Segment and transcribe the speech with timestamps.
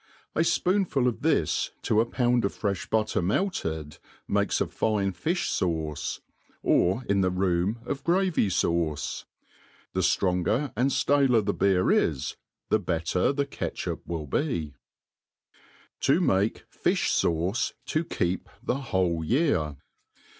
[0.33, 5.47] A fpoonful of this to a pound of frefh butter melted, makes a fine fi(h
[5.47, 6.21] fauce;
[6.63, 9.25] pr in the room of gravy^fauce.
[9.93, 12.35] The ftronger and ftaler the beer Uj
[12.69, 14.73] the better the catchup will be* ^
[15.99, 19.75] To make Fijh Sauce to keep the whole Tear.